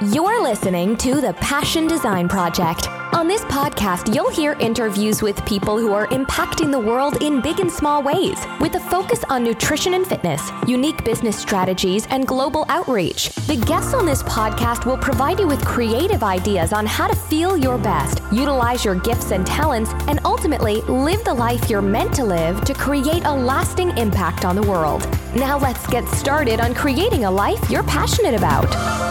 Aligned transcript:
You're 0.00 0.40
listening 0.40 0.96
to 0.98 1.20
the 1.20 1.32
Passion 1.40 1.88
Design 1.88 2.28
Project. 2.28 2.86
On 3.14 3.26
this 3.26 3.42
podcast, 3.46 4.14
you'll 4.14 4.30
hear 4.30 4.52
interviews 4.60 5.22
with 5.22 5.44
people 5.44 5.76
who 5.76 5.92
are 5.92 6.06
impacting 6.06 6.70
the 6.70 6.78
world 6.78 7.20
in 7.20 7.40
big 7.40 7.58
and 7.58 7.68
small 7.68 8.00
ways, 8.00 8.38
with 8.60 8.76
a 8.76 8.80
focus 8.80 9.24
on 9.28 9.42
nutrition 9.42 9.94
and 9.94 10.06
fitness, 10.06 10.52
unique 10.68 11.04
business 11.04 11.36
strategies, 11.36 12.06
and 12.10 12.28
global 12.28 12.64
outreach. 12.68 13.30
The 13.48 13.56
guests 13.56 13.92
on 13.92 14.06
this 14.06 14.22
podcast 14.22 14.86
will 14.86 14.98
provide 14.98 15.40
you 15.40 15.48
with 15.48 15.64
creative 15.64 16.22
ideas 16.22 16.72
on 16.72 16.86
how 16.86 17.08
to 17.08 17.16
feel 17.16 17.56
your 17.56 17.76
best, 17.76 18.20
utilize 18.30 18.84
your 18.84 18.94
gifts 18.94 19.32
and 19.32 19.44
talents, 19.44 19.90
and 20.06 20.20
ultimately 20.24 20.80
live 20.82 21.24
the 21.24 21.34
life 21.34 21.68
you're 21.68 21.82
meant 21.82 22.14
to 22.14 22.24
live 22.24 22.64
to 22.66 22.72
create 22.72 23.24
a 23.24 23.34
lasting 23.34 23.98
impact 23.98 24.44
on 24.44 24.54
the 24.54 24.62
world. 24.62 25.08
Now, 25.34 25.58
let's 25.58 25.88
get 25.88 26.06
started 26.10 26.60
on 26.60 26.72
creating 26.72 27.24
a 27.24 27.30
life 27.30 27.68
you're 27.68 27.82
passionate 27.82 28.34
about. 28.34 29.07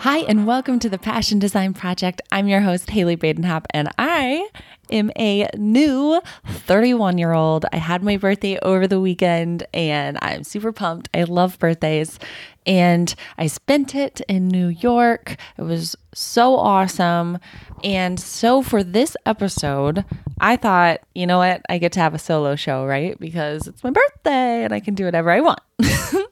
Hi, 0.00 0.20
and 0.20 0.46
welcome 0.46 0.78
to 0.78 0.88
the 0.88 0.96
Passion 0.96 1.38
Design 1.38 1.74
Project. 1.74 2.22
I'm 2.32 2.48
your 2.48 2.62
host, 2.62 2.88
Haley 2.88 3.18
Badenhop, 3.18 3.66
and 3.68 3.90
I 3.98 4.48
am 4.90 5.10
a 5.14 5.46
new 5.58 6.22
31 6.46 7.18
year 7.18 7.34
old. 7.34 7.66
I 7.70 7.76
had 7.76 8.02
my 8.02 8.16
birthday 8.16 8.58
over 8.60 8.86
the 8.86 8.98
weekend, 8.98 9.66
and 9.74 10.16
I'm 10.22 10.42
super 10.42 10.72
pumped. 10.72 11.10
I 11.12 11.24
love 11.24 11.58
birthdays, 11.58 12.18
and 12.64 13.14
I 13.36 13.46
spent 13.46 13.94
it 13.94 14.22
in 14.26 14.48
New 14.48 14.68
York. 14.68 15.36
It 15.58 15.62
was 15.64 15.96
so 16.14 16.56
awesome. 16.56 17.38
And 17.84 18.18
so, 18.18 18.62
for 18.62 18.82
this 18.82 19.18
episode, 19.26 20.06
I 20.40 20.56
thought, 20.56 21.00
you 21.14 21.26
know 21.26 21.36
what? 21.36 21.60
I 21.68 21.76
get 21.76 21.92
to 21.92 22.00
have 22.00 22.14
a 22.14 22.18
solo 22.18 22.56
show, 22.56 22.86
right? 22.86 23.20
Because 23.20 23.66
it's 23.66 23.84
my 23.84 23.90
birthday 23.90 24.64
and 24.64 24.72
I 24.72 24.80
can 24.80 24.94
do 24.94 25.04
whatever 25.04 25.30
I 25.30 25.40
want. 25.40 25.60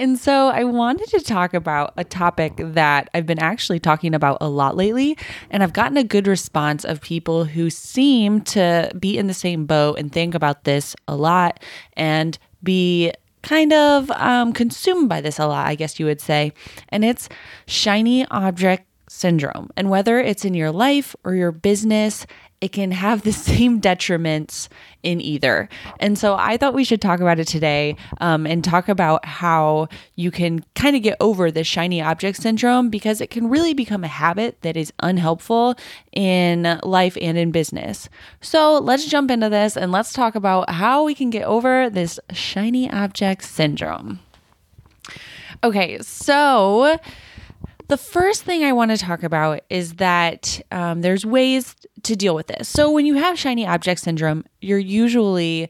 And 0.00 0.18
so 0.18 0.48
I 0.48 0.64
wanted 0.64 1.08
to 1.10 1.20
talk 1.20 1.52
about 1.52 1.92
a 1.98 2.04
topic 2.04 2.54
that 2.56 3.10
I've 3.12 3.26
been 3.26 3.38
actually 3.38 3.78
talking 3.80 4.14
about 4.14 4.38
a 4.40 4.48
lot 4.48 4.74
lately. 4.74 5.18
And 5.50 5.62
I've 5.62 5.74
gotten 5.74 5.98
a 5.98 6.02
good 6.02 6.26
response 6.26 6.86
of 6.86 7.02
people 7.02 7.44
who 7.44 7.68
seem 7.68 8.40
to 8.42 8.90
be 8.98 9.18
in 9.18 9.26
the 9.26 9.34
same 9.34 9.66
boat 9.66 9.98
and 9.98 10.10
think 10.10 10.34
about 10.34 10.64
this 10.64 10.96
a 11.06 11.14
lot 11.14 11.62
and 11.98 12.38
be 12.62 13.12
kind 13.42 13.74
of 13.74 14.10
um, 14.12 14.54
consumed 14.54 15.10
by 15.10 15.20
this 15.20 15.38
a 15.38 15.46
lot, 15.46 15.66
I 15.66 15.74
guess 15.74 16.00
you 16.00 16.06
would 16.06 16.22
say. 16.22 16.54
And 16.88 17.04
it's 17.04 17.28
shiny 17.66 18.26
object 18.28 18.86
syndrome. 19.10 19.68
And 19.76 19.90
whether 19.90 20.20
it's 20.20 20.44
in 20.44 20.54
your 20.54 20.70
life 20.70 21.16
or 21.24 21.34
your 21.34 21.50
business, 21.50 22.26
it 22.60 22.68
can 22.70 22.92
have 22.92 23.22
the 23.22 23.32
same 23.50 23.80
detriments 23.80 24.68
in 25.02 25.20
either. 25.20 25.68
And 25.98 26.16
so 26.16 26.36
I 26.38 26.56
thought 26.56 26.74
we 26.74 26.84
should 26.84 27.02
talk 27.02 27.18
about 27.18 27.40
it 27.40 27.48
today 27.48 27.96
um, 28.20 28.46
and 28.46 28.62
talk 28.62 28.88
about 28.88 29.24
how 29.24 29.88
you 30.14 30.30
can 30.30 30.64
kind 30.76 30.94
of 30.94 31.02
get 31.02 31.16
over 31.18 31.50
the 31.50 31.64
shiny 31.64 32.00
object 32.00 32.40
syndrome 32.40 32.88
because 32.88 33.20
it 33.20 33.30
can 33.30 33.50
really 33.50 33.74
become 33.74 34.04
a 34.04 34.08
habit 34.08 34.60
that 34.62 34.76
is 34.76 34.92
unhelpful 35.00 35.74
in 36.12 36.78
life 36.84 37.18
and 37.20 37.36
in 37.36 37.50
business. 37.50 38.08
So 38.40 38.78
let's 38.78 39.06
jump 39.06 39.30
into 39.32 39.48
this 39.48 39.76
and 39.76 39.90
let's 39.90 40.12
talk 40.12 40.36
about 40.36 40.70
how 40.70 41.02
we 41.02 41.16
can 41.16 41.30
get 41.30 41.44
over 41.44 41.90
this 41.90 42.20
shiny 42.32 42.88
object 42.90 43.42
syndrome. 43.42 44.20
Okay, 45.64 45.98
so 45.98 46.96
the 47.90 47.96
first 47.96 48.44
thing 48.44 48.64
I 48.64 48.72
want 48.72 48.92
to 48.92 48.96
talk 48.96 49.24
about 49.24 49.62
is 49.68 49.94
that 49.94 50.62
um, 50.70 51.02
there's 51.02 51.26
ways 51.26 51.74
to 52.04 52.14
deal 52.14 52.36
with 52.36 52.46
this. 52.46 52.68
So, 52.68 52.90
when 52.90 53.04
you 53.04 53.16
have 53.16 53.38
shiny 53.38 53.66
object 53.66 54.00
syndrome, 54.00 54.44
you're 54.60 54.78
usually 54.78 55.68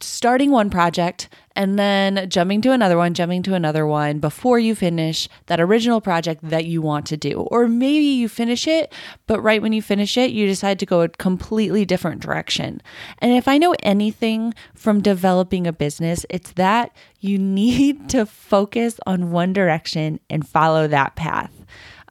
starting 0.00 0.50
one 0.50 0.70
project 0.70 1.28
and 1.56 1.78
then 1.78 2.28
jumping 2.28 2.60
to 2.62 2.72
another 2.72 2.96
one, 2.96 3.14
jumping 3.14 3.42
to 3.44 3.54
another 3.54 3.86
one 3.86 4.18
before 4.18 4.58
you 4.58 4.74
finish 4.74 5.28
that 5.46 5.60
original 5.60 6.00
project 6.00 6.40
that 6.48 6.64
you 6.64 6.82
want 6.82 7.06
to 7.06 7.16
do. 7.16 7.40
Or 7.50 7.68
maybe 7.68 8.04
you 8.04 8.28
finish 8.28 8.66
it, 8.66 8.92
but 9.26 9.40
right 9.40 9.62
when 9.62 9.72
you 9.72 9.82
finish 9.82 10.16
it, 10.16 10.30
you 10.30 10.46
decide 10.46 10.78
to 10.80 10.86
go 10.86 11.02
a 11.02 11.08
completely 11.08 11.84
different 11.84 12.20
direction. 12.20 12.82
And 13.18 13.32
if 13.32 13.46
I 13.46 13.58
know 13.58 13.74
anything 13.82 14.54
from 14.74 15.00
developing 15.00 15.66
a 15.66 15.72
business, 15.72 16.26
it's 16.28 16.52
that 16.52 16.94
you 17.20 17.38
need 17.38 18.08
to 18.10 18.26
focus 18.26 18.98
on 19.06 19.30
one 19.30 19.52
direction 19.52 20.20
and 20.28 20.46
follow 20.46 20.88
that 20.88 21.14
path. 21.14 21.52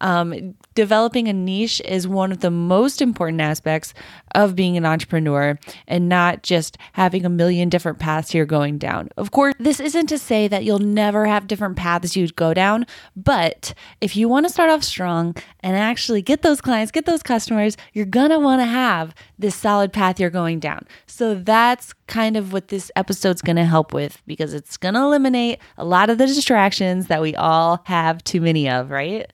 Um, 0.02 0.56
developing 0.76 1.28
a 1.28 1.34
niche 1.34 1.82
is 1.86 2.08
one 2.08 2.32
of 2.32 2.40
the 2.40 2.52
most 2.52 3.02
important 3.02 3.42
aspects 3.42 3.94
of 4.36 4.56
being 4.56 4.78
an 4.78 4.86
entrepreneur 4.86 5.58
and 5.88 6.10
not 6.10 6.44
just 6.44 6.78
having 6.94 7.26
a 7.26 7.30
million 7.30 7.70
different 7.70 8.00
paths 8.00 8.34
you're 8.34 8.46
going 8.46 8.78
down. 8.78 9.10
Of 9.18 9.32
course, 9.32 9.54
this 9.60 9.80
isn't 9.80 10.08
to 10.08 10.18
say 10.18 10.48
that 10.48 10.64
you'll 10.64 10.80
never 10.80 11.26
have 11.26 11.48
different 11.48 11.78
paths 11.78 12.16
you'd 12.16 12.36
go 12.36 12.54
down, 12.54 12.86
but 13.16 13.74
if 14.02 14.16
you 14.16 14.28
want 14.28 14.46
to 14.46 14.52
start 14.52 14.70
off 14.70 14.84
strong 14.84 15.36
and 15.60 15.78
actually 15.78 16.22
get 16.22 16.42
those 16.42 16.62
clients, 16.62 16.92
get 16.92 17.06
those 17.06 17.24
customers, 17.24 17.78
you're 17.94 18.06
going 18.06 18.30
to 18.30 18.40
want 18.40 18.62
to 18.62 18.66
have 18.66 19.14
this 19.38 19.56
solid 19.56 19.94
path 19.94 20.20
you're 20.20 20.30
going 20.30 20.60
down. 20.60 20.86
So 21.06 21.36
that's 21.36 21.94
kind 22.08 22.36
of 22.36 22.54
what 22.54 22.68
this 22.70 22.92
episode's 22.96 23.42
going 23.42 23.56
to 23.56 23.66
help 23.66 23.94
with 23.94 24.22
because 24.26 24.54
it's 24.54 24.78
going 24.78 24.94
to 24.96 25.02
eliminate 25.02 25.60
a 25.78 25.86
lot 25.86 26.10
of 26.10 26.18
the 26.18 26.28
distractions 26.28 27.08
that 27.08 27.22
we 27.22 27.36
all 27.36 27.82
have 27.86 28.24
too 28.24 28.42
many 28.42 28.70
of, 28.70 28.90
right? 28.90 29.32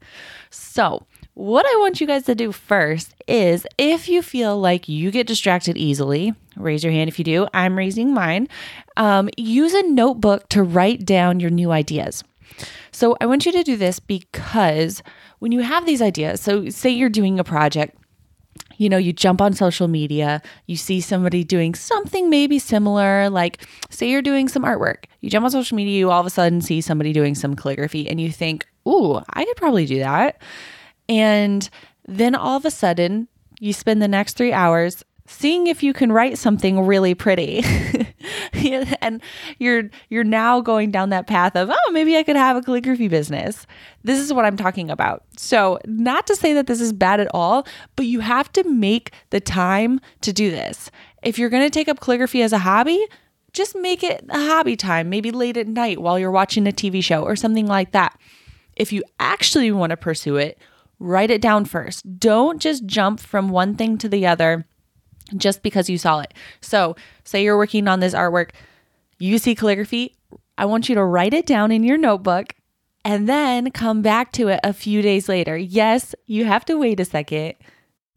So, 0.49 1.05
what 1.39 1.65
I 1.65 1.79
want 1.79 2.01
you 2.01 2.07
guys 2.07 2.23
to 2.23 2.35
do 2.35 2.51
first 2.51 3.15
is 3.25 3.65
if 3.77 4.09
you 4.09 4.21
feel 4.21 4.59
like 4.59 4.89
you 4.89 5.09
get 5.09 5.25
distracted 5.25 5.77
easily, 5.77 6.33
raise 6.57 6.83
your 6.83 6.91
hand 6.91 7.07
if 7.07 7.17
you 7.17 7.23
do. 7.23 7.47
I'm 7.53 7.77
raising 7.77 8.13
mine. 8.13 8.49
Um, 8.97 9.29
use 9.37 9.73
a 9.73 9.83
notebook 9.83 10.49
to 10.49 10.63
write 10.63 11.05
down 11.05 11.39
your 11.39 11.49
new 11.49 11.71
ideas. 11.71 12.25
So 12.91 13.15
I 13.21 13.25
want 13.25 13.45
you 13.45 13.53
to 13.53 13.63
do 13.63 13.77
this 13.77 14.01
because 14.01 15.01
when 15.39 15.53
you 15.53 15.61
have 15.61 15.85
these 15.85 16.01
ideas, 16.01 16.41
so 16.41 16.67
say 16.67 16.89
you're 16.89 17.07
doing 17.07 17.39
a 17.39 17.45
project, 17.45 17.95
you 18.75 18.89
know, 18.89 18.97
you 18.97 19.13
jump 19.13 19.39
on 19.39 19.53
social 19.53 19.87
media, 19.87 20.41
you 20.65 20.75
see 20.75 20.99
somebody 20.99 21.45
doing 21.45 21.73
something 21.73 22.29
maybe 22.29 22.59
similar, 22.59 23.29
like 23.29 23.65
say 23.89 24.09
you're 24.09 24.21
doing 24.21 24.49
some 24.49 24.63
artwork. 24.63 25.05
You 25.21 25.29
jump 25.29 25.45
on 25.45 25.51
social 25.51 25.77
media, 25.77 25.99
you 25.99 26.11
all 26.11 26.19
of 26.19 26.25
a 26.25 26.29
sudden 26.29 26.59
see 26.59 26.81
somebody 26.81 27.13
doing 27.13 27.33
some 27.33 27.55
calligraphy, 27.55 28.09
and 28.09 28.19
you 28.19 28.29
think, 28.29 28.67
ooh, 28.85 29.21
I 29.29 29.45
could 29.45 29.55
probably 29.55 29.85
do 29.85 29.99
that. 29.99 30.41
And 31.09 31.67
then 32.07 32.35
all 32.35 32.55
of 32.55 32.63
a 32.63 32.71
sudden, 32.71 33.27
you 33.59 33.73
spend 33.73 34.01
the 34.01 34.07
next 34.07 34.37
three 34.37 34.53
hours 34.53 35.03
seeing 35.29 35.67
if 35.67 35.83
you 35.83 35.93
can 35.93 36.11
write 36.11 36.37
something 36.37 36.85
really 36.85 37.13
pretty. 37.13 37.63
and 39.01 39.21
you're 39.59 39.89
you're 40.09 40.23
now 40.23 40.59
going 40.59 40.91
down 40.91 41.09
that 41.09 41.27
path 41.27 41.55
of 41.55 41.69
oh 41.71 41.91
maybe 41.91 42.17
I 42.17 42.23
could 42.23 42.35
have 42.35 42.57
a 42.57 42.61
calligraphy 42.61 43.07
business. 43.07 43.67
This 44.03 44.19
is 44.19 44.33
what 44.33 44.45
I'm 44.45 44.57
talking 44.57 44.89
about. 44.89 45.23
So, 45.37 45.79
not 45.85 46.25
to 46.27 46.35
say 46.35 46.53
that 46.53 46.67
this 46.67 46.81
is 46.81 46.93
bad 46.93 47.19
at 47.19 47.27
all, 47.33 47.67
but 47.95 48.05
you 48.05 48.21
have 48.21 48.51
to 48.53 48.63
make 48.63 49.11
the 49.29 49.39
time 49.39 49.99
to 50.21 50.33
do 50.33 50.49
this. 50.49 50.89
If 51.21 51.37
you're 51.37 51.49
going 51.49 51.63
to 51.63 51.69
take 51.69 51.87
up 51.87 51.99
calligraphy 51.99 52.41
as 52.41 52.53
a 52.53 52.59
hobby, 52.59 53.05
just 53.53 53.75
make 53.75 54.03
it 54.03 54.25
a 54.29 54.39
hobby 54.39 54.75
time, 54.75 55.09
maybe 55.09 55.31
late 55.31 55.57
at 55.57 55.67
night 55.67 56.01
while 56.01 56.17
you're 56.17 56.31
watching 56.31 56.67
a 56.67 56.71
TV 56.71 57.03
show 57.03 57.23
or 57.23 57.35
something 57.35 57.67
like 57.67 57.91
that. 57.91 58.17
If 58.75 58.93
you 58.93 59.03
actually 59.19 59.71
want 59.71 59.89
to 59.91 59.97
pursue 59.97 60.37
it, 60.37 60.57
write 60.99 61.31
it 61.31 61.41
down 61.41 61.65
first. 61.65 62.19
Don't 62.19 62.61
just 62.61 62.85
jump 62.85 63.19
from 63.19 63.49
one 63.49 63.75
thing 63.75 63.97
to 63.99 64.09
the 64.09 64.27
other 64.27 64.65
just 65.37 65.63
because 65.63 65.89
you 65.89 65.97
saw 65.97 66.19
it. 66.19 66.33
So, 66.61 66.95
say 67.23 67.43
you're 67.43 67.57
working 67.57 67.87
on 67.87 67.99
this 67.99 68.13
artwork, 68.13 68.51
you 69.19 69.37
see 69.37 69.55
calligraphy, 69.55 70.15
I 70.57 70.65
want 70.65 70.89
you 70.89 70.95
to 70.95 71.03
write 71.03 71.33
it 71.33 71.45
down 71.45 71.71
in 71.71 71.83
your 71.83 71.97
notebook 71.97 72.53
and 73.05 73.29
then 73.29 73.71
come 73.71 74.01
back 74.01 74.31
to 74.33 74.49
it 74.49 74.59
a 74.63 74.73
few 74.73 75.01
days 75.01 75.29
later. 75.29 75.55
Yes, 75.57 76.13
you 76.25 76.45
have 76.45 76.65
to 76.65 76.77
wait 76.77 76.99
a 76.99 77.05
second 77.05 77.55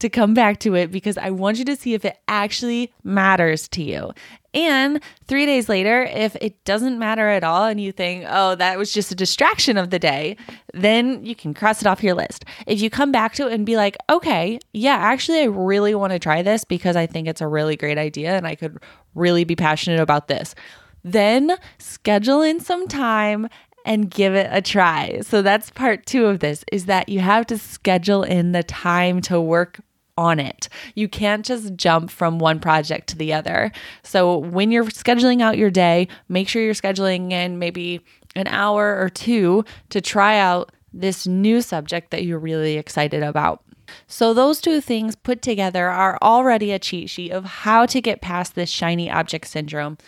to 0.00 0.08
come 0.08 0.34
back 0.34 0.58
to 0.60 0.74
it 0.74 0.90
because 0.90 1.16
I 1.16 1.30
want 1.30 1.58
you 1.58 1.64
to 1.66 1.76
see 1.76 1.94
if 1.94 2.04
it 2.04 2.18
actually 2.26 2.92
matters 3.04 3.68
to 3.68 3.82
you. 3.82 4.12
And 4.54 5.02
three 5.26 5.46
days 5.46 5.68
later, 5.68 6.02
if 6.02 6.36
it 6.36 6.62
doesn't 6.64 6.98
matter 6.98 7.28
at 7.28 7.42
all 7.42 7.64
and 7.64 7.80
you 7.80 7.90
think, 7.90 8.26
oh, 8.28 8.54
that 8.56 8.76
was 8.76 8.92
just 8.92 9.10
a 9.10 9.14
distraction 9.14 9.78
of 9.78 9.90
the 9.90 9.98
day, 9.98 10.36
then 10.74 11.24
you 11.24 11.34
can 11.34 11.54
cross 11.54 11.80
it 11.80 11.86
off 11.86 12.02
your 12.02 12.14
list. 12.14 12.44
If 12.66 12.82
you 12.82 12.90
come 12.90 13.12
back 13.12 13.34
to 13.34 13.46
it 13.46 13.52
and 13.52 13.64
be 13.64 13.76
like, 13.76 13.96
okay, 14.10 14.58
yeah, 14.72 14.96
actually, 14.96 15.40
I 15.40 15.44
really 15.44 15.94
want 15.94 16.12
to 16.12 16.18
try 16.18 16.42
this 16.42 16.64
because 16.64 16.96
I 16.96 17.06
think 17.06 17.28
it's 17.28 17.40
a 17.40 17.48
really 17.48 17.76
great 17.76 17.98
idea 17.98 18.36
and 18.36 18.46
I 18.46 18.54
could 18.54 18.78
really 19.14 19.44
be 19.44 19.56
passionate 19.56 20.00
about 20.00 20.28
this, 20.28 20.54
then 21.02 21.56
schedule 21.78 22.42
in 22.42 22.60
some 22.60 22.86
time 22.88 23.48
and 23.84 24.10
give 24.10 24.34
it 24.34 24.48
a 24.52 24.62
try. 24.62 25.20
So 25.22 25.42
that's 25.42 25.70
part 25.70 26.06
2 26.06 26.26
of 26.26 26.40
this 26.40 26.64
is 26.70 26.86
that 26.86 27.08
you 27.08 27.20
have 27.20 27.46
to 27.46 27.58
schedule 27.58 28.22
in 28.22 28.52
the 28.52 28.62
time 28.62 29.20
to 29.22 29.40
work 29.40 29.80
on 30.16 30.38
it. 30.38 30.68
You 30.94 31.08
can't 31.08 31.44
just 31.44 31.74
jump 31.76 32.10
from 32.10 32.38
one 32.38 32.60
project 32.60 33.08
to 33.08 33.16
the 33.16 33.32
other. 33.32 33.72
So 34.02 34.38
when 34.38 34.70
you're 34.70 34.84
scheduling 34.84 35.40
out 35.40 35.58
your 35.58 35.70
day, 35.70 36.08
make 36.28 36.48
sure 36.48 36.62
you're 36.62 36.74
scheduling 36.74 37.32
in 37.32 37.58
maybe 37.58 38.00
an 38.36 38.46
hour 38.46 38.98
or 39.00 39.08
two 39.08 39.64
to 39.90 40.00
try 40.00 40.38
out 40.38 40.72
this 40.92 41.26
new 41.26 41.62
subject 41.62 42.10
that 42.10 42.24
you're 42.24 42.38
really 42.38 42.76
excited 42.76 43.22
about. 43.22 43.62
So, 44.06 44.32
those 44.32 44.60
two 44.60 44.80
things 44.80 45.16
put 45.16 45.42
together 45.42 45.88
are 45.88 46.18
already 46.22 46.72
a 46.72 46.78
cheat 46.78 47.10
sheet 47.10 47.30
of 47.30 47.44
how 47.44 47.84
to 47.86 48.00
get 48.00 48.20
past 48.22 48.54
this 48.54 48.70
shiny 48.70 49.10
object 49.10 49.46
syndrome. 49.46 49.98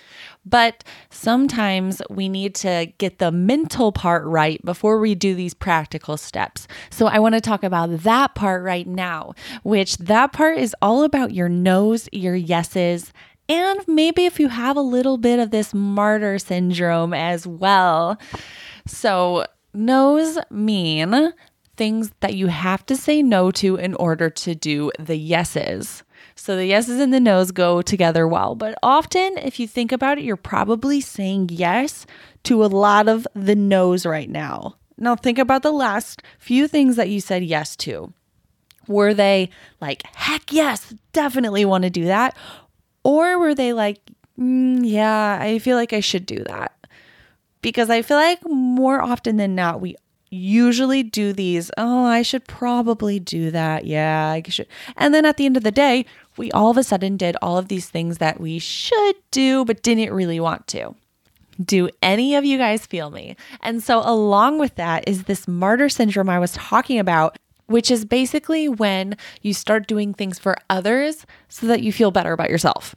But 0.47 0.85
sometimes 1.11 2.03
we 2.11 2.29
need 2.29 2.55
to 2.57 2.93
get 2.99 3.19
the 3.19 3.33
mental 3.33 3.93
part 3.93 4.25
right 4.25 4.63
before 4.65 4.99
we 4.99 5.15
do 5.15 5.35
these 5.35 5.55
practical 5.55 6.17
steps. 6.17 6.69
So 6.91 7.07
I 7.07 7.19
want 7.19 7.35
to 7.35 7.41
talk 7.41 7.63
about 7.63 8.03
that 8.03 8.35
part 8.35 8.63
right 8.63 8.87
now, 8.87 9.35
which 9.63 9.97
that 9.99 10.33
part 10.33 10.59
is 10.59 10.77
all 10.83 11.03
about 11.03 11.33
your 11.33 11.49
no's, 11.49 12.09
your 12.13 12.35
yeses, 12.35 13.13
and 13.49 13.81
maybe 13.87 14.25
if 14.25 14.41
you 14.41 14.49
have 14.49 14.77
a 14.77 14.83
little 14.83 15.19
bit 15.19 15.39
of 15.39 15.51
this 15.51 15.75
martyr 15.75 16.39
syndrome 16.39 17.13
as 17.13 17.47
well. 17.47 18.19
So, 18.87 19.45
no's 19.75 20.39
mean 20.51 21.33
things 21.77 22.13
that 22.21 22.35
you 22.35 22.47
have 22.47 22.87
to 22.87 22.97
say 22.97 23.23
no 23.23 23.51
to 23.51 23.77
in 23.77 23.95
order 23.95 24.31
to 24.31 24.55
do 24.55 24.91
the 24.99 25.17
yeses. 25.17 26.05
So 26.45 26.57
the 26.57 26.67
yeses 26.67 27.01
and 27.01 27.11
the 27.11 27.21
nos 27.21 27.53
go 27.53 27.81
together 27.81 28.29
well. 28.29 28.55
But 28.55 28.79
often, 28.83 29.39
if 29.39 29.59
you 29.59 29.67
think 29.67 29.93
about 29.93 30.19
it, 30.19 30.25
you're 30.25 30.37
probably 30.37 31.01
saying 31.01 31.49
yes 31.51 32.05
to 32.43 32.63
a 32.63 32.67
lot 32.67 33.09
of 33.09 33.27
the 33.35 33.55
nos 33.55 34.05
right 34.05 34.29
now. 34.29 34.77
Now, 34.99 35.17
think 35.17 35.39
about 35.39 35.63
the 35.63 35.73
last 35.73 36.23
few 36.39 36.69
things 36.69 36.97
that 36.97 37.09
you 37.09 37.23
said 37.23 37.45
yes 37.45 37.75
to. 37.77 38.13
Were 38.87 39.15
they 39.15 39.49
like, 39.81 40.03
heck 40.15 40.53
yes, 40.53 40.93
definitely 41.15 41.65
want 41.65 41.85
to 41.85 41.89
do 41.89 42.05
that? 42.05 42.37
Or 43.05 43.39
were 43.39 43.55
they 43.55 43.73
like, 43.73 44.03
mm, 44.39 44.81
yeah, 44.83 45.39
I 45.41 45.59
feel 45.61 45.79
like 45.79 45.95
I 45.95 46.01
should 46.01 46.27
do 46.27 46.45
that? 46.45 46.77
Because 47.63 47.89
I 47.89 48.03
feel 48.03 48.19
like 48.19 48.47
more 48.47 49.01
often 49.01 49.39
than 49.39 49.55
not, 49.55 49.81
we 49.81 49.97
usually 50.31 51.03
do 51.03 51.33
these, 51.33 51.71
oh, 51.77 52.05
I 52.05 52.23
should 52.23 52.47
probably 52.47 53.19
do 53.19 53.51
that. 53.51 53.87
Yeah, 53.87 54.29
I 54.29 54.43
should. 54.49 54.67
And 54.97 55.15
then 55.15 55.25
at 55.25 55.37
the 55.37 55.47
end 55.47 55.57
of 55.57 55.63
the 55.63 55.71
day, 55.71 56.07
we 56.37 56.51
all 56.53 56.71
of 56.71 56.77
a 56.77 56.83
sudden 56.83 57.17
did 57.17 57.37
all 57.41 57.59
of 57.59 57.69
these 57.69 57.89
things 57.89 58.19
that 58.19 58.41
we 58.41 58.59
should 58.59 59.17
do, 59.31 59.65
but 59.65 59.83
didn't 59.83 60.13
really 60.13 60.41
want 60.41 60.67
to. 60.69 60.95
Do 61.65 61.89
any 62.03 62.35
of 62.35 62.45
you 62.45 62.59
guys 62.59 62.85
feel 62.85 63.11
me? 63.11 63.37
And 63.61 63.83
so, 63.83 64.03
along 64.05 64.59
with 64.59 64.75
that, 64.75 65.07
is 65.07 65.25
this 65.25 65.47
martyr 65.47 65.89
syndrome 65.89 66.29
I 66.29 66.41
was 66.41 66.53
talking 66.53 66.99
about, 66.99 67.37
which 67.67 67.91
is 67.91 68.05
basically 68.05 68.69
when 68.69 69.17
you 69.43 69.55
start 69.55 69.87
doing 69.87 70.13
things 70.15 70.39
for 70.39 70.57
others 70.69 71.25
so 71.49 71.69
that 71.69 71.83
you 71.83 71.93
feel 71.93 72.11
better 72.11 72.33
about 72.33 72.51
yourself. 72.51 72.97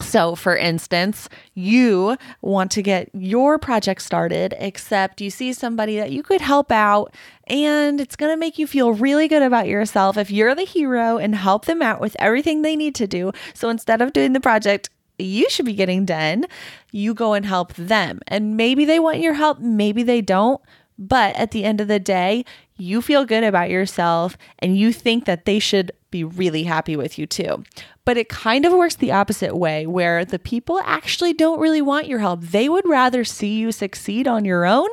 So, 0.00 0.34
for 0.34 0.56
instance, 0.56 1.28
you 1.54 2.16
want 2.40 2.70
to 2.72 2.82
get 2.82 3.10
your 3.14 3.58
project 3.58 4.02
started, 4.02 4.54
except 4.58 5.20
you 5.20 5.30
see 5.30 5.52
somebody 5.52 5.96
that 5.98 6.10
you 6.10 6.22
could 6.22 6.40
help 6.40 6.72
out, 6.72 7.14
and 7.46 8.00
it's 8.00 8.16
going 8.16 8.32
to 8.32 8.36
make 8.36 8.58
you 8.58 8.66
feel 8.66 8.92
really 8.92 9.28
good 9.28 9.42
about 9.42 9.68
yourself 9.68 10.16
if 10.16 10.30
you're 10.30 10.54
the 10.54 10.64
hero 10.64 11.18
and 11.18 11.34
help 11.34 11.66
them 11.66 11.82
out 11.82 12.00
with 12.00 12.16
everything 12.18 12.62
they 12.62 12.76
need 12.76 12.94
to 12.96 13.06
do. 13.06 13.32
So, 13.54 13.68
instead 13.68 14.00
of 14.00 14.12
doing 14.12 14.32
the 14.32 14.40
project, 14.40 14.88
you 15.18 15.48
should 15.50 15.66
be 15.66 15.74
getting 15.74 16.04
done, 16.04 16.46
you 16.92 17.14
go 17.14 17.34
and 17.34 17.44
help 17.44 17.74
them. 17.74 18.20
And 18.26 18.56
maybe 18.56 18.84
they 18.84 18.98
want 18.98 19.20
your 19.20 19.34
help, 19.34 19.60
maybe 19.60 20.02
they 20.02 20.22
don't. 20.22 20.60
But 20.98 21.34
at 21.36 21.50
the 21.50 21.64
end 21.64 21.80
of 21.80 21.88
the 21.88 21.98
day, 21.98 22.44
you 22.76 23.00
feel 23.00 23.24
good 23.24 23.44
about 23.44 23.70
yourself 23.70 24.36
and 24.58 24.76
you 24.76 24.92
think 24.92 25.24
that 25.24 25.44
they 25.44 25.58
should 25.58 25.92
be 26.10 26.24
really 26.24 26.64
happy 26.64 26.96
with 26.96 27.18
you 27.18 27.26
too. 27.26 27.64
But 28.04 28.16
it 28.16 28.28
kind 28.28 28.64
of 28.64 28.72
works 28.72 28.96
the 28.96 29.12
opposite 29.12 29.56
way, 29.56 29.86
where 29.86 30.24
the 30.24 30.38
people 30.38 30.80
actually 30.84 31.32
don't 31.32 31.60
really 31.60 31.82
want 31.82 32.08
your 32.08 32.18
help. 32.18 32.40
They 32.40 32.68
would 32.68 32.88
rather 32.88 33.24
see 33.24 33.58
you 33.58 33.70
succeed 33.70 34.26
on 34.26 34.44
your 34.44 34.64
own 34.64 34.88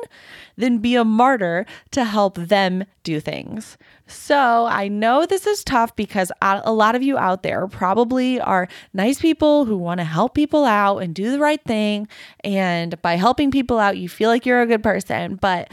than 0.56 0.78
be 0.78 0.94
a 0.94 1.04
martyr 1.04 1.66
to 1.92 2.04
help 2.04 2.36
them 2.36 2.84
do 3.02 3.18
things. 3.18 3.76
So 4.06 4.66
I 4.66 4.88
know 4.88 5.26
this 5.26 5.46
is 5.46 5.64
tough 5.64 5.94
because 5.96 6.30
a 6.42 6.72
lot 6.72 6.94
of 6.94 7.02
you 7.02 7.18
out 7.18 7.42
there 7.42 7.66
probably 7.66 8.40
are 8.40 8.68
nice 8.92 9.20
people 9.20 9.64
who 9.64 9.76
want 9.76 9.98
to 9.98 10.04
help 10.04 10.34
people 10.34 10.64
out 10.64 10.98
and 10.98 11.14
do 11.14 11.30
the 11.30 11.38
right 11.38 11.62
thing. 11.62 12.08
And 12.44 13.00
by 13.02 13.16
helping 13.16 13.50
people 13.50 13.78
out, 13.78 13.98
you 13.98 14.08
feel 14.08 14.30
like 14.30 14.46
you're 14.46 14.62
a 14.62 14.66
good 14.66 14.82
person. 14.82 15.36
But 15.36 15.72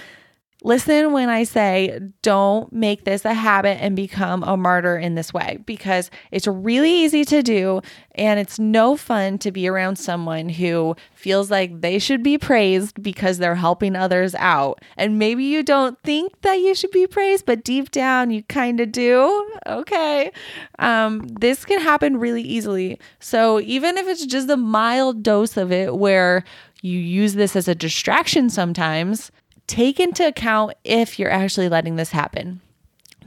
Listen 0.66 1.14
when 1.14 1.30
I 1.30 1.44
say 1.44 2.00
don't 2.24 2.74
make 2.74 3.04
this 3.04 3.24
a 3.24 3.36
habit 3.36 3.78
and 3.84 3.96
become 3.96 4.42
a 4.42 4.58
martyr 4.58 4.98
in 4.98 5.14
this 5.14 5.32
way 5.32 5.60
because 5.64 6.10
it's 6.32 6.48
really 6.48 6.92
easy 6.92 7.24
to 7.24 7.44
do 7.44 7.82
and 8.16 8.40
it's 8.40 8.58
no 8.58 8.98
fun 8.98 9.38
to 9.38 9.52
be 9.52 9.68
around 9.68 9.98
someone 9.98 10.50
who 10.50 10.96
feels 11.14 11.52
like 11.52 11.82
they 11.82 12.00
should 12.00 12.24
be 12.24 12.40
praised 12.40 13.04
because 13.04 13.38
they're 13.38 13.54
helping 13.54 13.96
others 13.96 14.34
out. 14.40 14.82
And 14.98 15.20
maybe 15.20 15.44
you 15.44 15.62
don't 15.62 16.02
think 16.02 16.42
that 16.42 16.56
you 16.56 16.74
should 16.74 16.90
be 16.90 17.06
praised, 17.06 17.46
but 17.46 17.64
deep 17.64 17.92
down 17.92 18.32
you 18.32 18.42
kind 18.42 18.80
of 18.80 18.92
do. 18.92 19.48
Okay. 19.68 20.32
Um, 20.80 21.28
this 21.28 21.64
can 21.64 21.80
happen 21.80 22.18
really 22.18 22.42
easily. 22.42 23.00
So 23.20 23.60
even 23.60 24.00
if 24.00 24.08
it's 24.08 24.26
just 24.26 24.50
a 24.50 24.58
mild 24.58 25.22
dose 25.22 25.58
of 25.58 25.72
it 25.72 25.96
where 25.96 26.44
you 26.82 26.98
use 26.98 27.36
this 27.36 27.56
as 27.56 27.68
a 27.68 27.76
distraction 27.76 28.50
sometimes, 28.50 29.32
take 29.68 30.00
into 30.00 30.26
account 30.28 30.74
if 30.84 31.18
you're 31.18 31.32
actually 31.32 31.70
letting 31.70 31.96
this 31.96 32.12
happen 32.12 32.62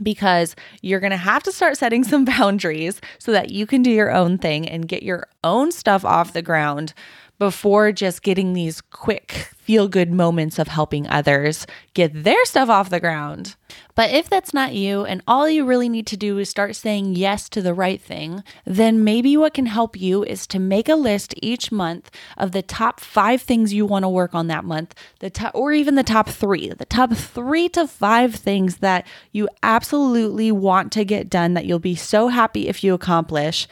because 0.01 0.55
you're 0.81 0.99
going 0.99 1.11
to 1.11 1.17
have 1.17 1.43
to 1.43 1.51
start 1.51 1.77
setting 1.77 2.03
some 2.03 2.25
boundaries 2.37 3.01
so 3.17 3.31
that 3.31 3.51
you 3.51 3.65
can 3.65 3.81
do 3.81 3.91
your 3.91 4.11
own 4.11 4.37
thing 4.37 4.67
and 4.67 4.87
get 4.87 5.03
your 5.03 5.27
own 5.43 5.71
stuff 5.71 6.05
off 6.05 6.33
the 6.33 6.41
ground 6.41 6.93
before 7.39 7.91
just 7.91 8.21
getting 8.21 8.53
these 8.53 8.81
quick 8.81 9.49
feel 9.57 9.87
good 9.87 10.11
moments 10.11 10.57
of 10.57 10.67
helping 10.67 11.07
others 11.07 11.65
get 11.93 12.23
their 12.23 12.43
stuff 12.45 12.69
off 12.69 12.89
the 12.89 12.99
ground. 12.99 13.55
But 13.93 14.09
if 14.11 14.29
that's 14.29 14.53
not 14.53 14.73
you 14.73 15.05
and 15.05 15.21
all 15.27 15.47
you 15.47 15.63
really 15.63 15.89
need 15.89 16.07
to 16.07 16.17
do 16.17 16.37
is 16.39 16.49
start 16.49 16.75
saying 16.75 17.15
yes 17.15 17.47
to 17.49 17.61
the 17.61 17.73
right 17.73 18.01
thing, 18.01 18.43
then 18.65 19.03
maybe 19.03 19.37
what 19.37 19.53
can 19.53 19.67
help 19.67 19.99
you 19.99 20.23
is 20.23 20.47
to 20.47 20.59
make 20.59 20.89
a 20.89 20.95
list 20.95 21.35
each 21.41 21.71
month 21.71 22.09
of 22.37 22.51
the 22.51 22.61
top 22.61 22.99
5 22.99 23.41
things 23.41 23.73
you 23.73 23.85
want 23.85 24.03
to 24.03 24.09
work 24.09 24.33
on 24.33 24.47
that 24.47 24.65
month, 24.65 24.95
the 25.19 25.29
top 25.29 25.51
or 25.53 25.71
even 25.71 25.95
the 25.95 26.03
top 26.03 26.29
3, 26.29 26.69
the 26.69 26.85
top 26.85 27.13
3 27.13 27.69
to 27.69 27.87
5 27.87 28.35
things 28.35 28.77
that 28.77 29.05
you 29.31 29.47
absolutely 29.61 30.51
want 30.51 30.91
to 30.93 31.05
get 31.05 31.29
done 31.29 31.53
that 31.53 31.65
you'll 31.65 31.77
be 31.77 31.95
so 31.95 32.29
happy 32.29 32.67
if 32.67 32.83
you 32.83 32.93
accomplish. 32.93 33.67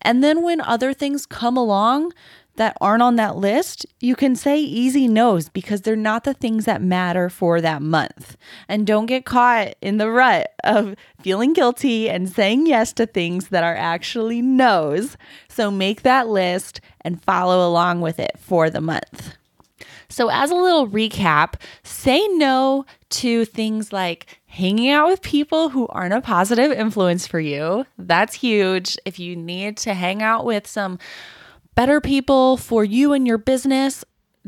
And 0.00 0.24
then 0.24 0.42
when 0.42 0.60
other 0.60 0.94
things 0.94 1.26
come 1.26 1.56
along, 1.56 2.12
that 2.56 2.76
aren't 2.80 3.02
on 3.02 3.16
that 3.16 3.36
list, 3.36 3.86
you 4.00 4.14
can 4.14 4.36
say 4.36 4.58
easy 4.58 5.08
no's 5.08 5.48
because 5.48 5.82
they're 5.82 5.96
not 5.96 6.24
the 6.24 6.34
things 6.34 6.64
that 6.64 6.82
matter 6.82 7.28
for 7.28 7.60
that 7.60 7.82
month. 7.82 8.36
And 8.68 8.86
don't 8.86 9.06
get 9.06 9.24
caught 9.24 9.74
in 9.80 9.98
the 9.98 10.10
rut 10.10 10.52
of 10.64 10.94
feeling 11.20 11.52
guilty 11.52 12.10
and 12.10 12.28
saying 12.28 12.66
yes 12.66 12.92
to 12.94 13.06
things 13.06 13.48
that 13.48 13.64
are 13.64 13.76
actually 13.76 14.42
no's. 14.42 15.16
So 15.48 15.70
make 15.70 16.02
that 16.02 16.28
list 16.28 16.80
and 17.00 17.22
follow 17.22 17.66
along 17.68 18.00
with 18.00 18.18
it 18.18 18.38
for 18.38 18.70
the 18.70 18.80
month. 18.80 19.36
So, 20.08 20.28
as 20.28 20.50
a 20.50 20.54
little 20.54 20.86
recap, 20.86 21.54
say 21.84 22.28
no 22.32 22.84
to 23.10 23.46
things 23.46 23.94
like 23.94 24.38
hanging 24.46 24.90
out 24.90 25.08
with 25.08 25.22
people 25.22 25.70
who 25.70 25.86
aren't 25.88 26.12
a 26.12 26.20
positive 26.20 26.70
influence 26.70 27.26
for 27.26 27.40
you. 27.40 27.86
That's 27.96 28.34
huge. 28.34 28.98
If 29.06 29.18
you 29.18 29.34
need 29.34 29.78
to 29.78 29.94
hang 29.94 30.22
out 30.22 30.44
with 30.44 30.66
some 30.66 30.98
better 31.74 32.00
people 32.00 32.56
for 32.56 32.84
you 32.84 33.12
and 33.12 33.26
your 33.26 33.38
business, 33.38 34.04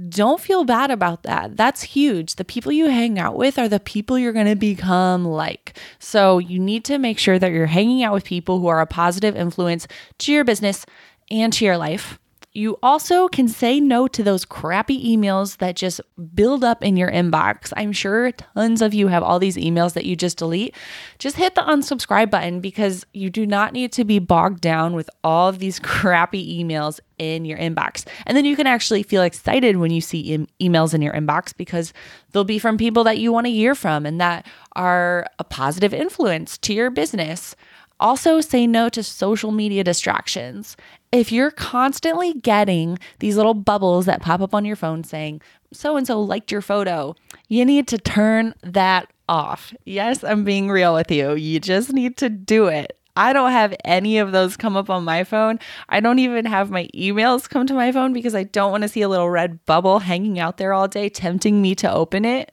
don't 0.08 0.40
feel 0.40 0.64
bad 0.64 0.90
about 0.90 1.22
that. 1.22 1.56
That's 1.56 1.82
huge. 1.82 2.34
The 2.34 2.44
people 2.44 2.72
you 2.72 2.86
hang 2.86 3.18
out 3.18 3.36
with 3.36 3.58
are 3.58 3.68
the 3.68 3.78
people 3.78 4.18
you're 4.18 4.32
going 4.32 4.46
to 4.46 4.56
become 4.56 5.24
like. 5.24 5.78
So 5.98 6.38
you 6.38 6.58
need 6.58 6.84
to 6.86 6.98
make 6.98 7.18
sure 7.18 7.38
that 7.38 7.52
you're 7.52 7.66
hanging 7.66 8.02
out 8.02 8.12
with 8.12 8.24
people 8.24 8.58
who 8.58 8.66
are 8.66 8.80
a 8.80 8.86
positive 8.86 9.36
influence 9.36 9.86
to 10.18 10.32
your 10.32 10.44
business 10.44 10.84
and 11.30 11.52
to 11.52 11.64
your 11.64 11.76
life. 11.76 12.18
You 12.56 12.78
also 12.84 13.26
can 13.26 13.48
say 13.48 13.80
no 13.80 14.06
to 14.06 14.22
those 14.22 14.44
crappy 14.44 15.16
emails 15.16 15.56
that 15.56 15.74
just 15.74 16.00
build 16.36 16.62
up 16.62 16.84
in 16.84 16.96
your 16.96 17.10
inbox. 17.10 17.72
I'm 17.76 17.90
sure 17.90 18.30
tons 18.30 18.80
of 18.80 18.94
you 18.94 19.08
have 19.08 19.24
all 19.24 19.40
these 19.40 19.56
emails 19.56 19.94
that 19.94 20.04
you 20.04 20.14
just 20.14 20.38
delete. 20.38 20.72
Just 21.18 21.34
hit 21.34 21.56
the 21.56 21.62
unsubscribe 21.62 22.30
button 22.30 22.60
because 22.60 23.04
you 23.12 23.28
do 23.28 23.44
not 23.44 23.72
need 23.72 23.90
to 23.94 24.04
be 24.04 24.20
bogged 24.20 24.60
down 24.60 24.94
with 24.94 25.10
all 25.24 25.48
of 25.48 25.58
these 25.58 25.78
crappy 25.80 26.62
emails 26.62 27.00
in 27.18 27.44
your 27.44 27.58
inbox. 27.58 28.06
And 28.24 28.36
then 28.36 28.44
you 28.44 28.54
can 28.54 28.68
actually 28.68 29.02
feel 29.02 29.24
excited 29.24 29.78
when 29.78 29.90
you 29.90 30.00
see 30.00 30.34
em- 30.34 30.46
emails 30.62 30.94
in 30.94 31.02
your 31.02 31.12
inbox 31.12 31.56
because 31.56 31.92
they'll 32.30 32.44
be 32.44 32.60
from 32.60 32.78
people 32.78 33.02
that 33.02 33.18
you 33.18 33.32
want 33.32 33.46
to 33.46 33.52
hear 33.52 33.74
from 33.74 34.06
and 34.06 34.20
that 34.20 34.46
are 34.76 35.26
a 35.40 35.44
positive 35.44 35.92
influence 35.92 36.56
to 36.58 36.72
your 36.72 36.90
business. 36.90 37.56
Also, 38.00 38.40
say 38.40 38.66
no 38.66 38.88
to 38.88 39.02
social 39.02 39.52
media 39.52 39.84
distractions 39.84 40.76
if 41.14 41.30
you're 41.30 41.52
constantly 41.52 42.34
getting 42.34 42.98
these 43.20 43.36
little 43.36 43.54
bubbles 43.54 44.06
that 44.06 44.20
pop 44.20 44.40
up 44.40 44.54
on 44.54 44.64
your 44.64 44.76
phone 44.76 45.04
saying, 45.04 45.40
so 45.72 45.96
and 45.96 46.06
so 46.06 46.20
liked 46.20 46.50
your 46.50 46.60
photo, 46.60 47.14
you 47.48 47.64
need 47.64 47.86
to 47.88 47.98
turn 47.98 48.54
that 48.62 49.08
off. 49.28 49.72
Yes, 49.84 50.24
I'm 50.24 50.44
being 50.44 50.68
real 50.68 50.94
with 50.94 51.10
you. 51.10 51.34
You 51.34 51.60
just 51.60 51.92
need 51.92 52.16
to 52.18 52.28
do 52.28 52.66
it. 52.66 52.98
I 53.16 53.32
don't 53.32 53.52
have 53.52 53.74
any 53.84 54.18
of 54.18 54.32
those 54.32 54.56
come 54.56 54.76
up 54.76 54.90
on 54.90 55.04
my 55.04 55.22
phone. 55.22 55.60
I 55.88 56.00
don't 56.00 56.18
even 56.18 56.46
have 56.46 56.70
my 56.70 56.88
emails 56.94 57.48
come 57.48 57.64
to 57.68 57.74
my 57.74 57.92
phone 57.92 58.12
because 58.12 58.34
I 58.34 58.42
don't 58.42 58.72
want 58.72 58.82
to 58.82 58.88
see 58.88 59.02
a 59.02 59.08
little 59.08 59.30
red 59.30 59.64
bubble 59.66 60.00
hanging 60.00 60.40
out 60.40 60.56
there 60.56 60.72
all 60.72 60.88
day, 60.88 61.08
tempting 61.08 61.62
me 61.62 61.76
to 61.76 61.92
open 61.92 62.24
it. 62.24 62.52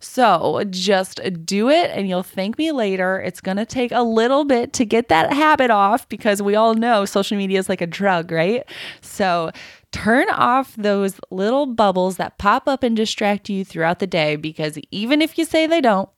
So 0.00 0.62
just 0.68 1.20
do 1.46 1.70
it 1.70 1.90
and 1.92 2.08
you'll 2.08 2.22
thank 2.22 2.58
me 2.58 2.72
later. 2.72 3.20
It's 3.20 3.40
going 3.40 3.56
to 3.56 3.64
take 3.64 3.90
a 3.90 4.02
little 4.02 4.44
bit 4.44 4.74
to 4.74 4.84
get 4.84 5.08
that 5.08 5.32
habit 5.32 5.70
off 5.70 6.06
because 6.10 6.42
we 6.42 6.56
all 6.56 6.74
know 6.74 7.06
social 7.06 7.38
media 7.38 7.58
is 7.58 7.70
like 7.70 7.80
a 7.80 7.86
drug, 7.86 8.30
right? 8.30 8.64
So 9.00 9.50
turn 9.92 10.28
off 10.30 10.74
those 10.76 11.20
little 11.30 11.64
bubbles 11.64 12.18
that 12.18 12.36
pop 12.36 12.68
up 12.68 12.82
and 12.82 12.94
distract 12.94 13.48
you 13.48 13.64
throughout 13.64 13.98
the 13.98 14.06
day 14.06 14.36
because 14.36 14.78
even 14.90 15.22
if 15.22 15.38
you 15.38 15.46
say 15.46 15.66
they 15.66 15.80
don't, 15.80 16.10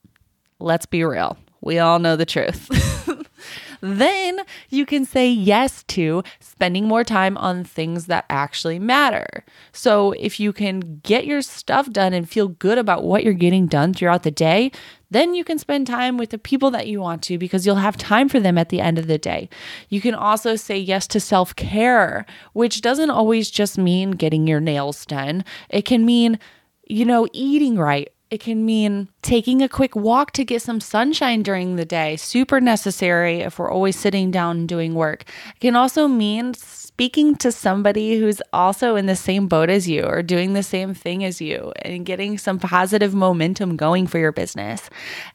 let's 0.59 0.87
be 0.87 1.05
real. 1.05 1.37
We 1.61 1.79
all 1.79 2.01
know 2.01 2.17
the 2.17 2.27
truth. 2.27 2.69
then 3.85 4.41
you 4.71 4.87
can 4.87 5.05
say 5.05 5.29
yes 5.31 5.83
to 5.89 6.23
spending 6.41 6.89
more 6.89 7.05
time 7.05 7.37
on 7.37 7.65
things 7.65 8.07
that 8.07 8.25
actually 8.31 8.79
matter. 8.79 9.45
So, 9.73 10.13
if 10.13 10.41
you 10.41 10.53
can 10.55 11.01
get 11.03 11.27
your 11.27 11.43
stuff 11.43 11.91
done 11.91 12.15
and 12.15 12.29
feel 12.29 12.49
good 12.49 12.79
about 12.79 13.05
what 13.05 13.25
you're 13.25 13.35
getting 13.35 13.67
done 13.67 13.93
throughout 13.93 14.23
the 14.23 14.31
day, 14.31 14.73
then 15.11 15.35
you 15.35 15.45
can 15.45 15.59
spend 15.59 15.87
time 15.87 16.17
with 16.17 16.31
the 16.31 16.39
people 16.39 16.71
that 16.71 16.89
you 16.89 17.01
want 17.01 17.23
to 17.25 17.37
because 17.37 17.67
you'll 17.67 17.77
have 17.77 17.99
time 17.99 18.29
for 18.29 18.41
them 18.41 18.57
at 18.57 18.71
the 18.71 18.81
end 18.81 18.99
of 18.99 19.07
the 19.07 19.19
day. 19.19 19.51
You 19.91 20.01
can 20.01 20.15
also 20.15 20.57
say 20.57 20.79
yes 20.79 21.07
to 21.09 21.21
self 21.21 21.55
care, 21.55 22.25
which 22.55 22.81
doesn't 22.81 23.11
always 23.11 23.51
just 23.51 23.77
mean 23.77 24.13
getting 24.13 24.47
your 24.47 24.61
nails 24.61 25.05
done, 25.05 25.45
it 25.69 25.85
can 25.85 26.07
mean 26.07 26.39
you 26.87 27.05
know, 27.05 27.27
eating 27.33 27.77
right, 27.77 28.13
it 28.35 28.41
can 28.41 28.67
mean 28.67 29.09
taking 29.23 29.63
a 29.63 29.69
quick 29.69 29.95
walk 29.95 30.33
to 30.33 30.45
get 30.45 30.61
some 30.61 30.81
sunshine 30.81 31.45
during 31.45 31.77
the 31.77 31.85
day, 31.85 32.17
super 32.17 32.61
necessary 32.61 33.43
if 33.43 33.61
we're 33.61 33.71
always 33.71 33.97
sitting 33.97 34.33
down 34.33 34.67
doing 34.67 34.97
work. 34.97 35.23
It 35.55 35.61
can 35.61 35.77
also 35.77 36.09
mean 36.09 36.53
speaking 36.95 37.35
to 37.35 37.51
somebody 37.51 38.21
who's 38.21 38.41
also 38.53 38.95
in 38.95 39.07
the 39.07 39.17
same 39.17 39.49
boat 39.49 39.69
as 39.69 39.89
you 39.89 40.05
or 40.05 40.23
doing 40.23 40.53
the 40.53 40.63
same 40.63 40.95
thing 40.95 41.25
as 41.25 41.41
you 41.41 41.73
and 41.83 42.07
getting 42.07 42.39
some 42.39 42.57
positive 42.57 43.13
momentum 43.13 43.75
going 43.75 44.07
for 44.07 44.21
your 44.21 44.31
business. 44.31 44.89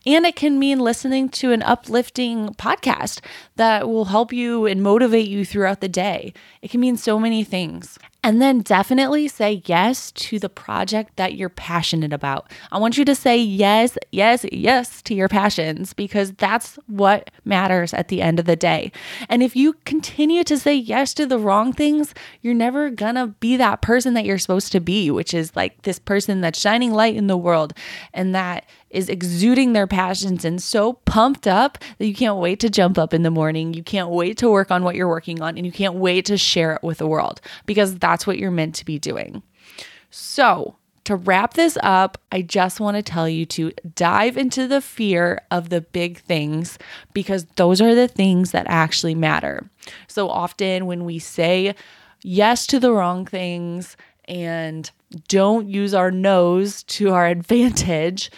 And 0.05 0.25
it 0.25 0.37
can 0.37 0.57
mean 0.57 0.79
listening 0.79 1.27
to 1.29 1.51
an 1.51 1.61
uplifting 1.63 2.47
podcast 2.53 3.19
that 3.57 3.89
will 3.89 4.05
help 4.05 4.31
you 4.31 4.65
and 4.67 4.81
motivate 4.81 5.27
you 5.27 5.43
throughout 5.43 5.81
the 5.81 5.89
day. 5.89 6.33
It 6.61 6.71
can 6.71 6.79
mean 6.79 6.95
so 6.95 7.19
many 7.19 7.43
things. 7.43 7.99
And 8.21 8.41
then 8.41 8.59
definitely 8.59 9.29
say 9.29 9.61
yes 9.65 10.11
to 10.11 10.39
the 10.39 10.49
project 10.49 11.15
that 11.15 11.35
you're 11.35 11.47
passionate 11.47 12.11
about. 12.11 12.51
I 12.69 12.77
want 12.77 12.97
you 12.97 13.05
to 13.05 13.15
say 13.15 13.37
yes, 13.37 13.97
yes, 14.11 14.45
yes 14.51 15.01
to 15.03 15.13
your 15.13 15.29
passions 15.29 15.93
because 15.93 16.33
that's 16.33 16.77
what 16.87 17.29
matters 17.45 17.93
at 17.93 18.09
the 18.09 18.21
end 18.21 18.37
of 18.37 18.45
the 18.45 18.57
day. 18.57 18.91
And 19.29 19.41
if 19.41 19.55
you 19.55 19.73
continue 19.85 20.43
to 20.43 20.57
say 20.57 20.75
yes 20.75 21.13
to 21.13 21.25
the 21.25 21.39
wrong 21.49 21.73
things, 21.73 22.13
you're 22.41 22.53
never 22.53 22.91
gonna 22.91 23.27
be 23.39 23.57
that 23.57 23.81
person 23.81 24.13
that 24.13 24.23
you're 24.23 24.37
supposed 24.37 24.71
to 24.71 24.79
be, 24.79 25.09
which 25.09 25.33
is 25.33 25.55
like 25.55 25.81
this 25.81 25.97
person 25.97 26.41
that's 26.41 26.59
shining 26.59 26.93
light 26.93 27.15
in 27.15 27.25
the 27.25 27.35
world 27.35 27.73
and 28.13 28.35
that 28.35 28.69
is 28.91 29.09
exuding 29.09 29.73
their 29.73 29.87
passions 29.87 30.45
and 30.45 30.61
so 30.61 30.93
pumped 30.93 31.47
up 31.47 31.79
that 31.97 32.05
you 32.05 32.13
can't 32.13 32.37
wait 32.37 32.59
to 32.59 32.69
jump 32.69 32.99
up 32.99 33.15
in 33.15 33.23
the 33.23 33.31
morning. 33.31 33.73
You 33.73 33.81
can't 33.81 34.09
wait 34.09 34.37
to 34.37 34.49
work 34.49 34.69
on 34.69 34.83
what 34.83 34.95
you're 34.95 35.07
working 35.07 35.41
on 35.41 35.57
and 35.57 35.65
you 35.65 35.71
can't 35.71 35.95
wait 35.95 36.25
to 36.25 36.37
share 36.37 36.75
it 36.75 36.83
with 36.83 36.99
the 36.99 37.07
world 37.07 37.41
because 37.65 37.97
that's 37.97 38.27
what 38.27 38.37
you're 38.37 38.51
meant 38.51 38.75
to 38.75 38.85
be 38.85 38.99
doing. 38.99 39.41
So, 40.11 40.75
to 41.09 41.15
wrap 41.15 41.55
this 41.55 41.75
up, 41.81 42.19
I 42.31 42.43
just 42.43 42.79
want 42.79 42.95
to 42.95 43.01
tell 43.01 43.27
you 43.27 43.43
to 43.47 43.71
dive 43.95 44.37
into 44.37 44.67
the 44.67 44.79
fear 44.79 45.41
of 45.49 45.69
the 45.69 45.81
big 45.81 46.19
things 46.19 46.77
because 47.13 47.45
those 47.55 47.81
are 47.81 47.95
the 47.95 48.07
things 48.07 48.51
that 48.51 48.67
actually 48.69 49.15
matter. 49.15 49.67
So 50.07 50.29
often 50.29 50.85
when 50.85 51.05
we 51.05 51.17
say 51.17 51.73
yes 52.21 52.67
to 52.67 52.79
the 52.79 52.91
wrong 52.91 53.25
things 53.25 53.97
and 54.25 54.91
don't 55.27 55.67
use 55.67 55.95
our 55.95 56.11
no's 56.11 56.83
to 56.83 57.09
our 57.09 57.25
advantage, 57.37 58.29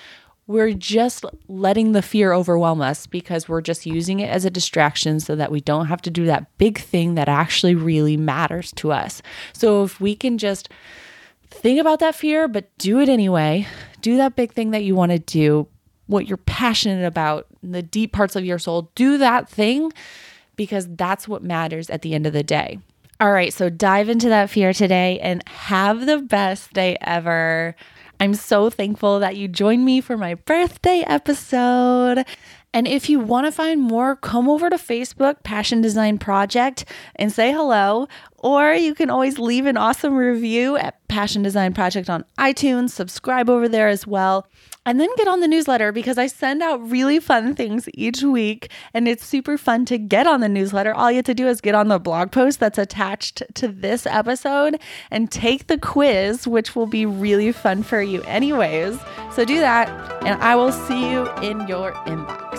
we're 0.48 0.72
just 0.72 1.26
letting 1.50 1.92
the 1.92 2.02
fear 2.02 2.32
overwhelm 2.32 2.80
us 2.82 3.06
because 3.06 3.50
we're 3.50 3.60
just 3.60 3.86
using 3.86 4.22
it 4.22 4.30
as 4.30 4.46
a 4.46 4.50
distraction 4.50 5.20
so 5.20 5.36
that 5.36 5.52
we 5.52 5.60
don't 5.60 5.88
have 5.88 6.02
to 6.04 6.10
do 6.10 6.24
that 6.26 6.58
big 6.58 6.80
thing 6.80 7.16
that 7.16 7.28
actually 7.28 7.76
really 7.76 8.16
matters 8.16 8.72
to 8.78 8.94
us. 8.94 9.22
So 9.52 9.84
if 9.84 10.00
we 10.00 10.16
can 10.16 10.38
just 10.38 10.70
think 11.52 11.80
about 11.80 12.00
that 12.00 12.16
fear, 12.16 12.48
but 12.48 12.76
do 12.78 13.00
it 13.00 13.10
anyway, 13.10 13.68
do 14.02 14.18
that 14.18 14.36
big 14.36 14.54
thing 14.54 14.72
that 14.72 14.84
you 14.84 14.96
want 14.96 15.12
to 15.12 15.20
do, 15.20 15.68
what 16.08 16.28
you're 16.28 16.38
passionate 16.38 17.06
about, 17.06 17.46
the 17.62 17.84
deep 17.84 18.12
parts 18.12 18.36
of 18.36 18.44
your 18.44 18.60
soul, 18.60 18.92
do 18.96 19.18
that 19.18 19.48
thing 19.48 19.92
because 20.56 20.88
that's 20.96 21.28
what 21.28 21.44
matters 21.44 21.90
at 21.90 22.02
the 22.02 22.14
end 22.14 22.26
of 22.26 22.34
the 22.34 22.44
day. 22.44 22.80
All 23.20 23.32
right, 23.32 23.54
so 23.54 23.70
dive 23.70 24.10
into 24.10 24.30
that 24.30 24.50
fear 24.50 24.74
today 24.74 25.20
and 25.20 25.48
have 25.48 26.08
the 26.08 26.18
best 26.18 26.74
day 26.74 26.98
ever. 27.02 27.76
I'm 28.20 28.34
so 28.34 28.70
thankful 28.70 29.20
that 29.20 29.36
you 29.36 29.48
joined 29.48 29.86
me 29.86 30.02
for 30.02 30.18
my 30.18 30.36
birthday 30.36 31.04
episode. 31.06 32.26
And 32.74 32.88
if 32.88 33.10
you 33.10 33.20
want 33.20 33.48
to 33.48 33.52
find 33.52 33.82
more, 33.82 34.16
come 34.16 34.48
over 34.50 34.70
to 34.70 34.78
Facebook, 34.78 35.44
Passion 35.44 35.82
Design 35.82 36.18
Project, 36.18 36.86
and 37.18 37.32
say 37.32 37.52
hello. 37.52 38.08
Or 38.38 38.74
you 38.74 38.96
can 38.96 39.10
always 39.10 39.38
leave 39.38 39.66
an 39.66 39.78
awesome 39.78 40.16
review 40.16 40.78
at 40.78 41.06
Passion 41.08 41.44
Design 41.44 41.74
Project 41.74 42.10
on 42.10 42.24
iTunes. 42.40 42.92
Subscribe 42.92 43.50
over 43.50 43.68
there 43.68 43.90
as 43.90 44.08
well. 44.08 44.48
And 44.84 45.00
then 45.00 45.10
get 45.16 45.28
on 45.28 45.42
the 45.42 45.48
newsletter 45.48 45.92
because 45.92 46.18
I 46.18 46.26
send 46.26 46.64
out 46.64 46.90
really 46.90 47.20
fun 47.20 47.54
things 47.54 47.88
each 47.94 48.24
week 48.24 48.72
and 48.96 49.08
it's 49.08 49.24
super 49.24 49.56
fun 49.56 49.86
to 49.86 50.00
get 50.00 50.26
on 50.26 50.42
the 50.42 50.50
newsletter. 50.50 50.92
All 50.92 51.12
you 51.12 51.18
have 51.18 51.26
to 51.26 51.36
do 51.36 51.48
is 51.48 51.62
get 51.62 51.76
on 51.76 51.88
the 51.90 52.00
blog 52.00 52.32
post 52.32 52.60
that's 52.60 52.80
attached 52.80 53.44
to 53.56 53.68
this 53.68 54.08
episode 54.08 54.82
and 55.12 55.32
take 55.32 55.68
the 55.68 55.78
quiz, 55.78 56.48
which 56.48 56.76
will 56.76 56.88
be 56.88 57.06
really 57.06 57.52
fun 57.52 57.84
for 57.84 58.02
you, 58.02 58.24
anyways. 58.24 58.98
So 59.34 59.46
do 59.46 59.60
that, 59.60 59.88
and 60.26 60.42
I 60.42 60.56
will 60.56 60.72
see 60.72 61.12
you 61.12 61.32
in 61.42 61.68
your 61.68 61.92
inbox. 62.08 62.51